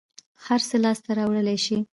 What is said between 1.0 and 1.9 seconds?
ته راوړلى شې.